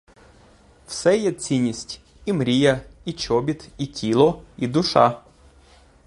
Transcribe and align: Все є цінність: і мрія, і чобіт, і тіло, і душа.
Все 0.87 1.17
є 1.17 1.31
цінність: 1.31 2.01
і 2.25 2.33
мрія, 2.33 2.81
і 3.05 3.13
чобіт, 3.13 3.67
і 3.77 3.85
тіло, 3.85 4.41
і 4.57 4.67
душа. 4.67 5.21